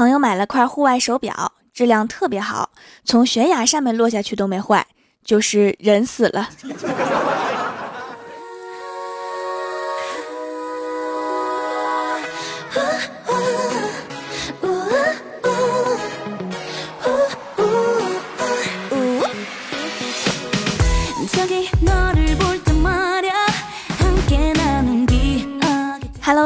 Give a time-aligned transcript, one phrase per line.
[0.00, 2.70] 朋友买了块户外手表，质量特别好，
[3.04, 4.86] 从悬崖上面落下去都没坏，
[5.22, 6.48] 就是人死了。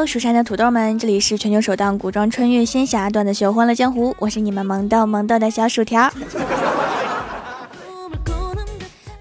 [0.07, 6.12] 蜀山的土豆们，这里是全球首档古装穿越仙侠段子秀《欢乐江湖》，我是你们萌逗萌逗的小薯条。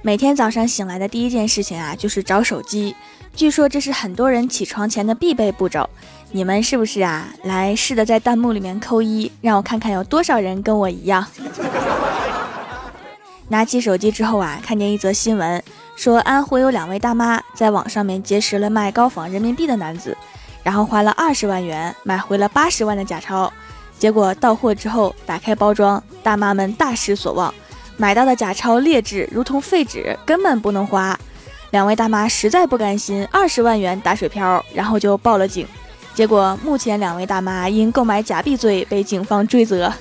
[0.02, 2.94] 每天早上醒来的第一件事情啊，就是找手机。
[3.34, 5.90] 据说这是很多人起床前的必备步骤，
[6.32, 7.30] 你们是不是啊？
[7.44, 11.26] 来，试着在弹幕里面扣一，让我看看有多少人跟我一样。
[13.48, 15.64] 拿起手机之后啊，看见一则新闻，
[15.96, 20.18] 说安徽有两位大妈在网上面结识了卖高仿人民币的男子。
[20.64, 23.52] 然后花了二十万元买回了八十万的假钞，
[24.00, 27.54] 结果到货之后打开包装，大妈们大失所望，
[27.98, 31.20] 买到的假钞劣质如同废纸，根本不能花。
[31.72, 35.68] 两位大妈实在不甘心二十万元打水漂，然后就报了警。
[36.14, 39.92] 结果目前两位大妈因购买假币罪被警方追责。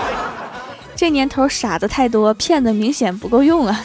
[0.96, 3.84] 这年头傻子太多，骗子明显不够用啊！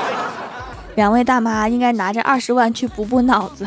[0.96, 3.66] 两位大妈应该拿着二十万去补补脑子。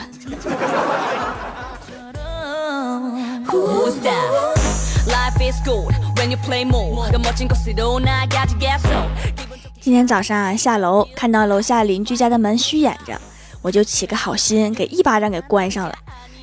[9.81, 13.19] 今天早上啊，下楼看到楼下邻居家的门虚掩着，
[13.63, 15.95] 我就起个好心给一巴掌给关上了。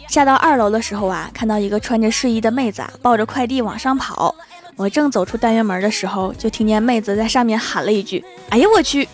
[0.09, 4.35] 下到二楼的时候啊，看到一个穿着睡衣的妹子啊抱着快递往上跑，
[4.75, 9.09] 我正走出单元门的时候，就听见妹子在上面喊了一句：“哎呀我去！”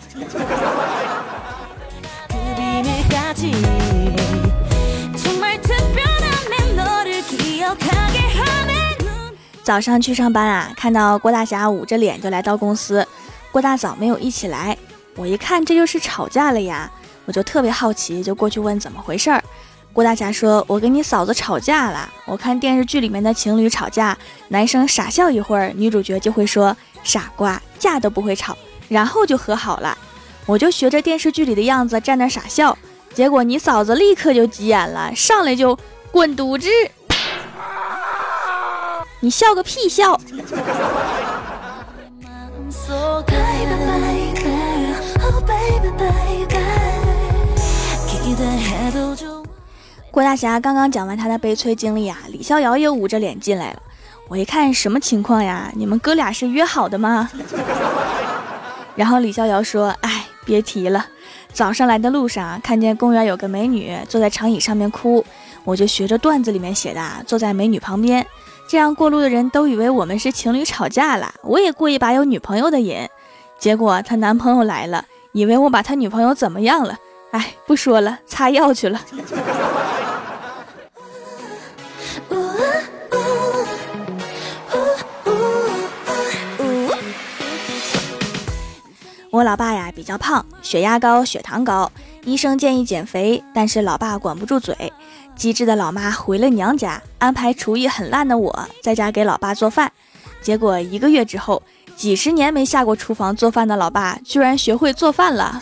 [9.63, 13.07] 早上去上班啊，看到郭大侠捂着脸就来到公司，
[13.49, 14.77] 郭大嫂没有一起来。
[15.15, 16.91] 我一看这就是吵架了呀，
[17.25, 19.41] 我就特别好奇，就过去问怎么回事儿。
[19.93, 22.09] 郭大侠说：“我跟你嫂子吵架了。
[22.25, 24.17] 我看电视剧里面的情侣吵架，
[24.49, 28.57] 男生傻笑一会儿，女主角就会说傻瓜，架都不会吵，
[28.89, 29.97] 然后就和好了。
[30.45, 32.77] 我就学着电视剧里的样子站那傻笑，
[33.13, 35.77] 结果你嫂子立刻就急眼了，上来就
[36.11, 36.67] 滚犊子。”
[39.23, 40.19] 你笑个屁笑！
[50.11, 53.81] 郭大侠刚刚讲完他的悲催经历啊，李逍遥也捂着脸进来了。
[54.27, 55.71] 我一看什么情况呀？
[55.73, 57.29] 你们哥俩是约好的吗？
[58.97, 61.05] 然后李逍遥说：“哎，别提了，
[61.53, 65.25] 早上来的路上看见公园有个美女坐在长椅上面哭，
[65.63, 68.27] 我就学着段子里面写的，坐在美女旁边。”
[68.73, 73.07] 这样过路的人都以为我们是情侣吵架了，我也故意把有女朋友的瘾。
[73.59, 76.97] 结果她男朋友来了，以为我把他女朋友怎么样了？
[77.29, 78.99] 哎，不说了，擦药去了。
[89.33, 91.91] 我老爸呀比较胖，血压高，血糖高，
[92.23, 94.93] 医生建议减肥，但是老爸管不住嘴。
[95.35, 99.91] 机智的老妈回了娘家，安排厨艺很烂的我在家给老爸做饭。
[100.43, 101.63] 结果一个月之后，
[101.95, 105.59] 几十年没下过厨房做饭的老爸居然学会做饭了。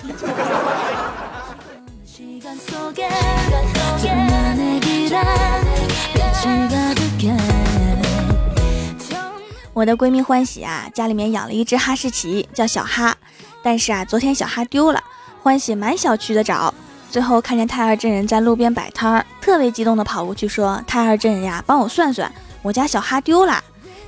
[9.74, 13.16] 我的闺蜜欢喜啊，家里面养了一只哈士奇，叫小哈。
[13.64, 15.04] 但是啊，昨天小哈丢了，
[15.42, 16.74] 欢喜满小区的找。
[17.10, 23.62] 最后看见太二真人在路边摆摊儿，特别激动的跑过去说：“太二真人呀，帮我算算，我家小哈丢了。”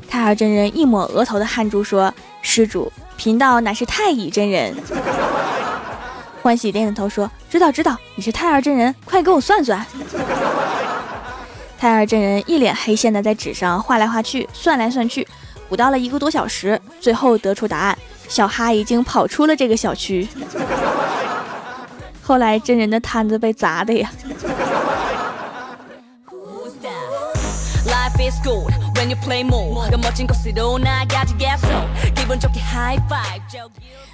[0.07, 4.73] 太二真人一抹额头的汗珠说：“施主，贫道乃是太乙真人。”
[6.41, 9.85] 欢喜点点头说：“知道知道，你是太二真人，快给我算算。”
[11.77, 15.27] 太二真人一脸黑线的在纸上画来画去，算来算去，
[15.67, 17.97] 鼓捣了一个多小时，最后得出答案：
[18.33, 20.27] 小哈已经跑出了这个小区。
[22.19, 24.09] 后来真人的摊子被砸的呀。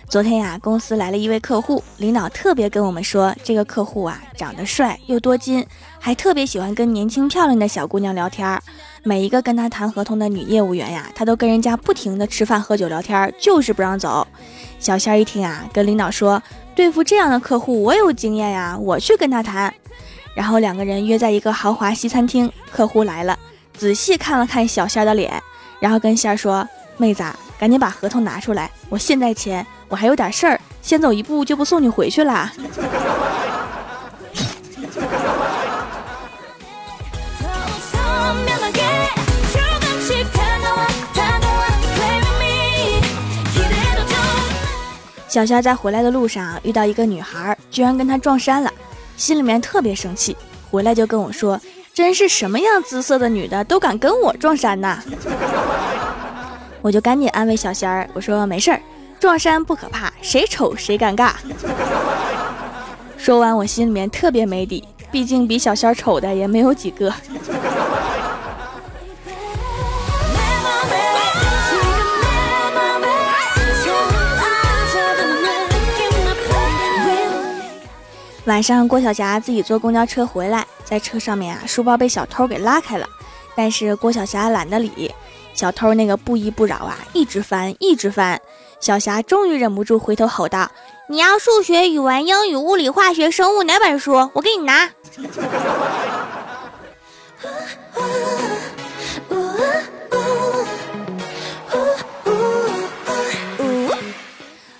[0.09, 5.63] 昨天呀，公司来了一位客户，领导特别跟我们说，这个客户啊，长得帅又多金，
[5.99, 8.59] 还特别喜欢跟年轻漂亮的小姑娘聊天。
[9.03, 14.25] 每一个跟他谈合同的女业务员呀，他都跟人家不停的吃饭喝酒聊天，就是不让走。
[14.79, 16.41] 小仙儿一听啊，跟领导说。
[16.73, 19.71] 对付这样的客户，我有经验呀，我去跟他谈。
[20.33, 23.37] 然后两个人约在一个豪华西餐厅，客户来了，
[23.77, 25.39] 仔细看了看小仙儿的脸，
[25.79, 26.67] 然后跟仙儿说
[26.99, 27.23] ：“妹子，
[27.57, 32.51] 赶紧把合同拿出来，我现在签，我还有点事儿，先走一步就不送你回去了。”
[45.29, 48.73] 小仙在回来的路上遇到一个女孩，居然跟他撞衫了，
[49.15, 50.35] 心里面特别生气，
[50.69, 51.61] 回来就跟我说
[51.93, 55.01] ：“真是什么样姿色的女的都敢跟我撞衫呐！”
[56.81, 58.79] 我就赶紧安慰小仙儿，我说：“没事儿，
[59.19, 61.31] 撞衫不可怕，谁丑谁尴尬。
[63.17, 67.13] ”说完，我心里面特别没底，毕竟比小仙儿丑的也没有几个。
[78.45, 83.05] 晚上，郭晓霞自己坐公交车回来，在车上面啊，书包被小偷给拉开了，
[83.53, 85.13] 但是郭晓霞懒得理，
[85.59, 88.39] 小偷那个不依不饶啊，一直翻，一直翻，
[88.79, 90.71] 小霞终于忍不住回头吼道
[91.11, 94.13] ：“你要数学、语文、英语、物理、化学、生物哪本书？
[94.31, 94.85] 我给你拿。”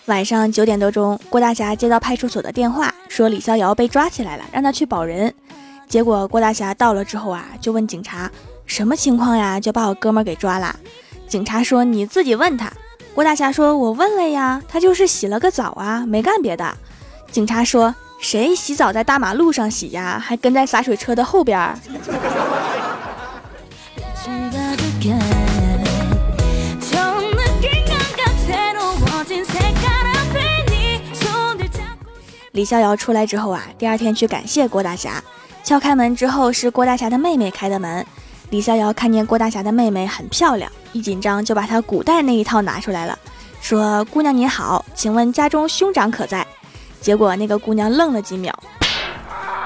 [0.05, 5.35] 晚上九点多钟，郭大侠接到派出所的电话，说李逍遥被抓起来了，让他去保人。
[5.89, 8.31] 结果郭大侠到了之后啊，就问警察
[8.69, 10.73] 什么情况呀，就把我哥们给抓了。
[11.27, 12.71] 警察说你自己问他。
[13.15, 16.77] 郭大侠说，我问了呀，他就是洗了个澡啊，没干别的。
[17.31, 21.75] 警察说，谁洗澡在大马路上洗呀，还跟在洒水车的后边。
[32.51, 35.21] 李逍遥出来之后啊，第二天去感谢郭大侠，
[35.63, 38.05] 敲开门之后是郭大侠的妹妹开的门。
[38.49, 43.17] 李逍遥看见郭大侠的妹妹很漂亮，一紧张就把他古代那一套拿出来了，
[43.61, 46.45] 说：“姑娘您好，请问家中兄长可在？”
[46.99, 48.53] 结果那个姑娘愣了几秒，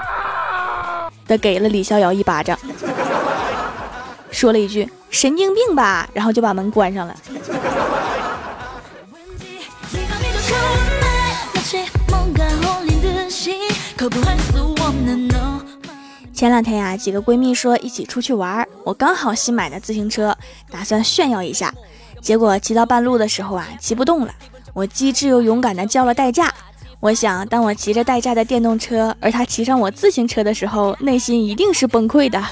[1.26, 2.60] 的给了李逍遥一巴掌，
[4.32, 7.16] 说了一句“神经病吧”，然后就把门关上了。
[16.34, 20.36] 前两天呀，几个闺蜜说一起出去玩，我刚好新买的自行车，
[20.70, 21.74] 打算炫耀一下。
[22.22, 24.34] 结果骑到半路的时候啊，骑不动了。
[24.74, 26.52] 我机智又勇敢的叫了代驾。
[27.00, 32.44] 我想，当我骑着代驾的电动车，而他骑上我自行车的时候，内心一定是崩溃的。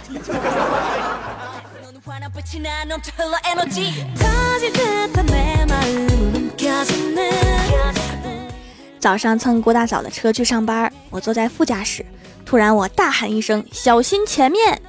[9.00, 12.06] 早上蹭郭大嫂的车去上班，我坐在副驾驶，
[12.52, 14.82] 突然我大喊一声：“小心前面！”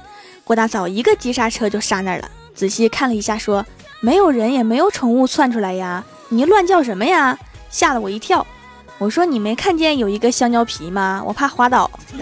[0.43, 3.65] 郭大嫂一个急刹车就刹那儿了，仔细看了一下，说
[4.03, 7.39] ：“没有人也没有宠物窜出来呀，你乱叫什么呀？”
[7.71, 8.45] 吓了我一跳。
[8.97, 11.23] 我说：“你没看见有一个香蕉皮吗？
[11.25, 11.89] 我怕滑倒。”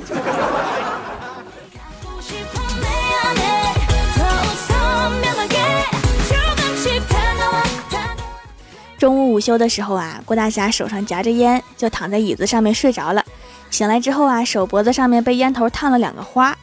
[8.99, 13.25] 中午午休的时候啊，郭大侠手上夹着烟，就躺在椅子上面睡着了。
[13.71, 16.55] 醒来之后啊，手脖子上面被烟头烫了两个花。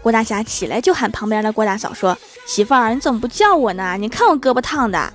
[0.00, 2.16] 郭大侠起来就喊旁边的郭大嫂说
[2.46, 3.96] ：“媳妇儿，你怎么不叫我呢？
[3.98, 5.12] 你看我胳膊烫的。”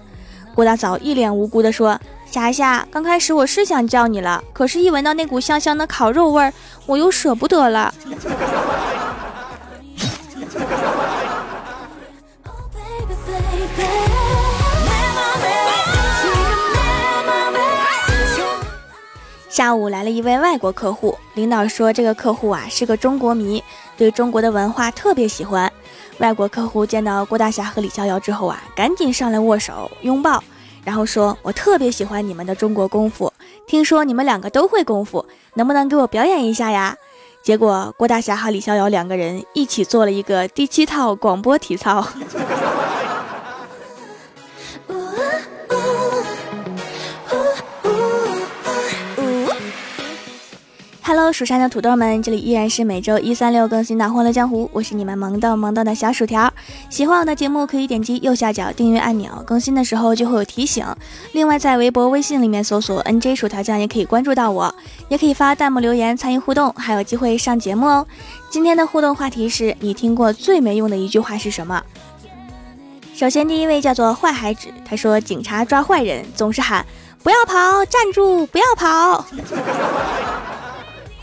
[0.53, 6.53] 郭大嫂一脸无辜地说：“霞霞，刚开始我是想叫你了，可是一闻到那股香香的烤肉味儿，
[6.85, 7.93] 我又舍不得了。”
[19.57, 23.63] 下午来了一位外国客户，领导说这个客户啊是个中国迷，
[23.97, 25.73] 对中国的文化特别喜欢。
[26.19, 30.43] 外国客户见到郭大侠和李逍遥之后啊，赶紧上来握手拥抱，
[30.83, 33.33] 然后说：“我特别喜欢你们的中国功夫，
[33.65, 36.95] 听说你们两个都会功夫，能不能给我表演一下呀？”
[37.41, 42.07] 结果郭大侠和李逍遥两个人一起做了一个第七套广播体操。
[51.07, 56.51] Hello，蜀山的土豆们，这里依然是每周一、三、六更新的《欢乐江湖》，我是你们萌豆萌豆的小薯条。
[56.89, 60.85] 喜欢我的节目，可以点击右下角订阅按钮，更新的时候就会有提醒。
[61.31, 64.75] 另外，在微博、微信里面搜索 “nj 薯条酱”也可以关注到我，
[65.07, 68.05] 也可以发弹幕留言参与互动，还有机会上节目哦。
[68.49, 71.81] 今天的互动话题是你听过最没用的一句话是什么？
[73.15, 76.85] 首先，第一位叫做坏孩子，他说警察抓坏人总是喊
[77.23, 79.25] 不要跑，站住，不要跑。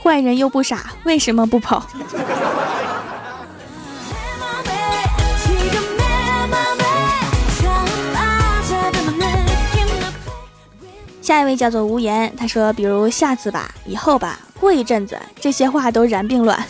[0.04, 1.82] 坏人又不傻为什么不跑？
[11.23, 16.62] 下一位叫做无言他说比如下次吧以后吧过一阵子这些话都然并卵。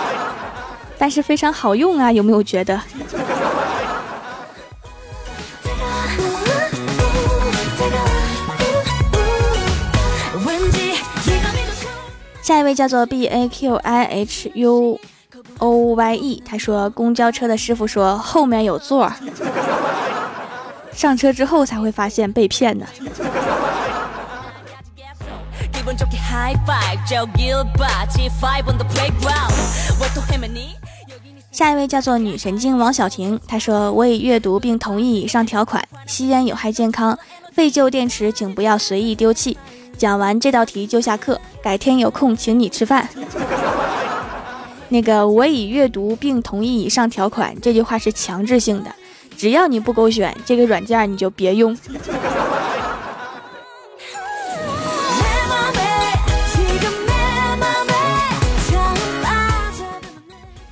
[0.98, 2.80] 但是非常好用啊有没有觉得？
[12.46, 15.00] 下一位叫做 B A Q I H U
[15.58, 19.12] O Y E，他说公交车的师傅说后面有座，
[20.94, 22.86] 上车之后才会发现被骗呢。
[31.50, 37.18] 下一位叫做女神经王小婷，她说我已阅读并同意以上条款，吸烟有害健康，
[37.52, 39.58] 废旧电池请不要随意丢弃。
[39.98, 43.08] 讲完这道题就下课，改天有空请你吃饭。
[44.88, 48.94] 那个我已阅读并同意以上条款，这句话是强制性的，
[49.36, 51.76] 只要你不勾选这个软件，你就别用。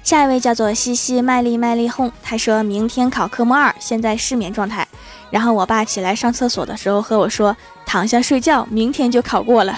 [0.02, 4.87] 下一位叫做西西麦丽麦丽哄，他说明天考科目二，现在失眠状态。
[5.35, 9.76] 然后我爸起来上厕所的时候和我说：“躺下睡觉，明天就考过了。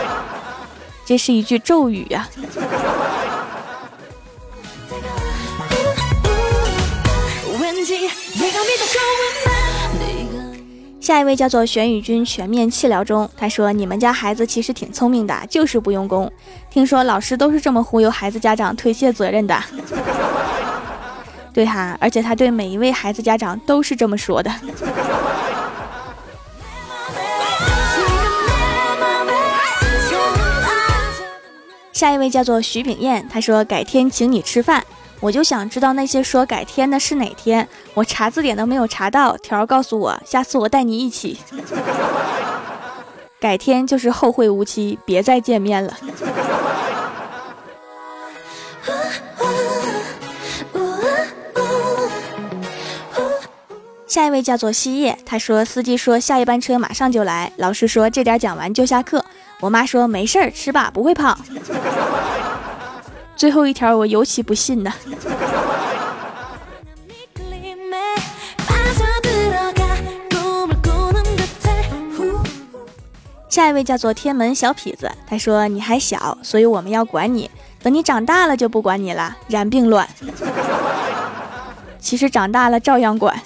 [1.02, 2.28] ”这是一句咒语呀。
[11.00, 13.26] 下一位叫做玄宇君，全面气疗中。
[13.38, 16.30] 他说：“你们家孩子其实挺聪明的，就是不用功。
[16.68, 19.58] 听说老师都是这么忽悠孩子家长推卸责任的。”
[21.52, 24.50] 对哈，而且他对每一位孩子家长都是这么说的。
[31.92, 34.82] 下一位叫做徐炳燕，他说：“改天请你吃饭。”
[35.20, 39.36] 我就想知道那些说改天的是哪天，我查字典都没有查到。
[39.36, 41.38] 条告诉我，下次我带你一起。
[43.38, 45.94] 改天就是后会无期，别再见面了。
[54.10, 59.24] 下一位叫做西叶，他说司机说下一班车马上就来，老师说这点讲完就下课，
[59.60, 61.38] 我妈说没事儿吃吧，不会胖。
[63.36, 64.92] 最后一条我尤其不信呢。
[73.48, 77.48] 下一位叫做天门小痞子，他说你还小，所以我们要管你，
[77.80, 80.08] 等你长大了就不管你了，然并卵。
[82.00, 83.40] 其实长大了照样管。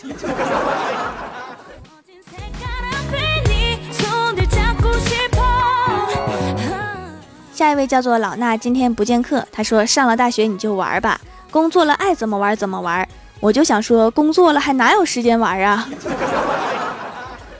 [7.65, 9.43] 下一位叫做老衲，今天不见客。
[9.51, 11.19] 他说：“上了大学你就玩吧，
[11.51, 13.09] 工作了爱怎么玩怎么玩。”
[13.41, 15.89] 我就想说，工作了还哪有时间玩啊？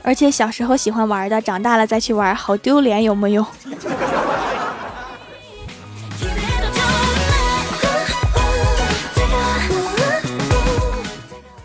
[0.03, 3.43] 而且小时候喜欢玩的，长大了再去玩，好丢脸，有没有？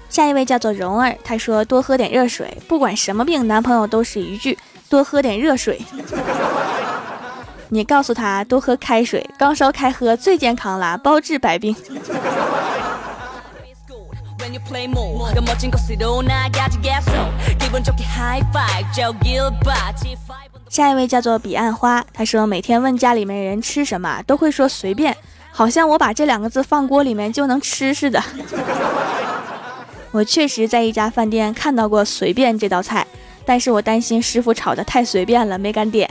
[0.08, 5.78] 下一位叫做蓉儿，他说：“多喝点热水，不管什么病，男朋友都是一句多喝点热水。”
[7.72, 11.74] 你告诉他多喝开水，刚烧开喝最健康啦，包治百病。
[20.68, 25.16] 下一位叫做彼岸花，他说每天问家里面人吃什么，都会说随便，
[25.52, 28.20] 好像我把这两个字放锅里面就能吃似的。
[30.10, 33.06] 我确实在一家饭店看到过随便这道菜，
[33.44, 36.10] 但是我担心师傅炒的太随便了，没敢点。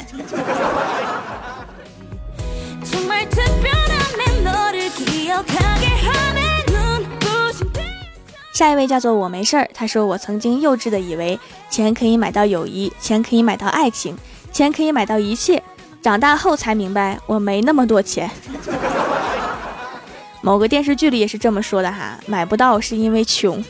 [8.60, 11.40] 下一位叫做我没事儿，他说我曾经幼稚的以为
[11.70, 14.18] 钱可以买到友谊，钱可以买到爱情，
[14.52, 15.64] 钱可以买到一切，
[16.02, 18.30] 长大后才明白我没那么多钱。
[20.44, 23.64] 某个电视剧里也是这么说的哈，买不到是因为穷。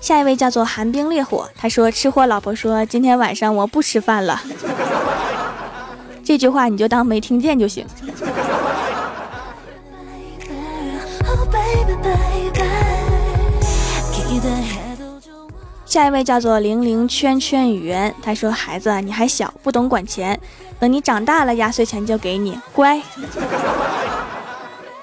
[0.00, 4.40] 下一位叫做寒冰烈火，他说吃货老婆说今天晚上我不吃饭了。
[6.26, 7.86] 这句话你就当没听见就行。
[15.84, 20.38] 下一位叫做零零圈圈语言，他说：“孩子，你还小，不懂管钱，
[20.80, 23.00] 等你长大了，压岁钱就给你，乖。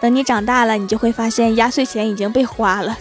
[0.02, 2.98] 等你长大了，你就会发现压岁钱已经被花了。”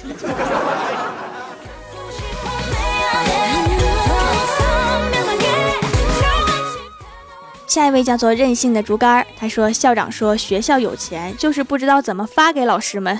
[7.73, 13.19] 下一位叫做任性的竹竿，他说校长说学校有钱，就是不知道怎么发给老师们，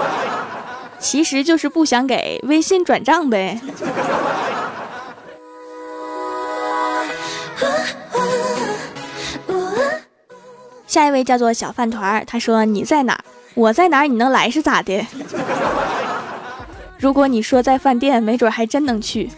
[0.98, 3.60] 其实就是不想给，微信转账呗。
[10.86, 13.20] 下一位叫做小饭团，他说你在哪？
[13.52, 14.04] 我在哪？
[14.04, 15.06] 你能来是咋的？
[16.96, 19.30] 如果你说在饭店，没准还真能去。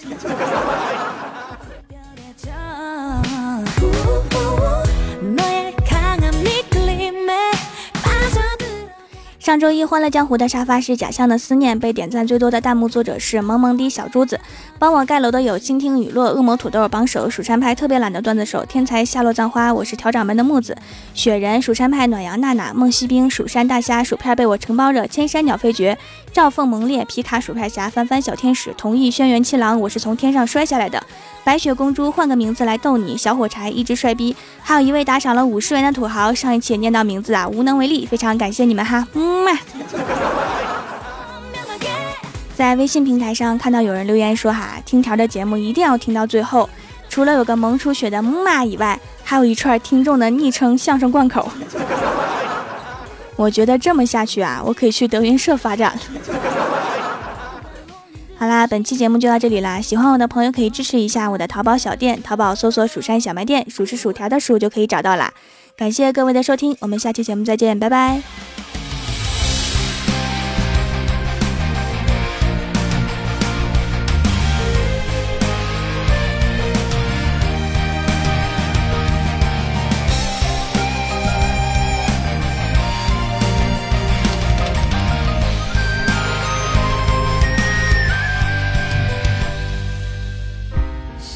[9.49, 14.39] 上周一，《欢乐江湖》的沙发是假象的思念，被点赞最多的弹幕作者是萌萌的小珠子。
[14.79, 19.73] 帮我盖楼的有倾听雨落、恶魔土豆、榜首、蜀山派特别懒的段子手、天才夏洛葬花。
[19.73, 20.77] 我是调掌门的木子、
[21.15, 25.97] 雪人、蜀山派暖阳、娜娜、梦西冰、蜀山大虾、薯片被我承包着、千山鸟飞绝、
[26.33, 29.81] 赵凤萌烈、皮卡薯片侠、翻翻小天使、同意轩辕七郎。
[29.81, 31.03] 我是从天上摔下来的。
[31.45, 39.59] 白雪公主换个名字来逗你，小火柴一只帅逼，还有一位打赏了五十元的土豪，上一期念到名字啊，无能为力，非常感谢你们哈，嗯嘛。
[42.55, 46.69] 在微信平台上看到有人留言说哈，听条的节目一定要听到最后，
[47.09, 51.51] 除了有个萌出血的木马以外，还有一串听众的昵称相声贯口。
[53.39, 55.97] 我觉得这么下去啊，我可以去德云社发展。
[58.37, 59.81] 好啦，本期节目就到这里啦！
[59.81, 65.33] 喜欢我的朋友可以支持一下我的淘宝小店，淘宝搜索“蜀山小卖店”，数是薯条的数就可以找到啦。
[65.77, 68.48] 感谢各位的收听，我们下期节目再见，拜拜。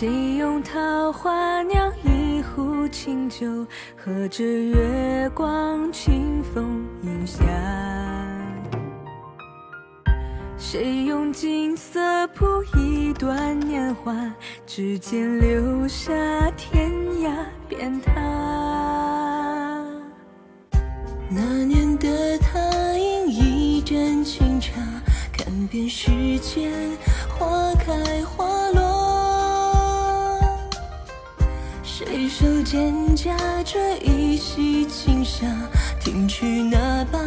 [0.03, 3.47] 谁用桃花酿一壶清酒
[3.97, 7.45] 喝着月光，清风饮下。
[10.59, 12.45] 谁用锦瑟谱
[12.77, 14.13] 一段年华？
[14.67, 16.13] 指尖留下
[16.57, 17.31] 天涯
[17.69, 18.11] 变他。
[21.31, 22.59] 那年的他
[22.99, 24.73] 饮一盏清茶，
[25.33, 26.73] 看遍世间
[32.05, 35.47] 谁手间夹着一袭轻纱，
[36.01, 37.23] 听取那般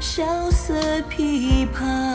[0.00, 0.74] 萧瑟
[1.08, 2.11] 琵琶。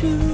[0.00, 0.29] true.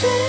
[0.00, 0.27] 谁